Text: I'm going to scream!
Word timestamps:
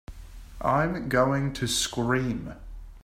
I'm 0.65 1.09
going 1.09 1.53
to 1.53 1.67
scream! 1.67 2.55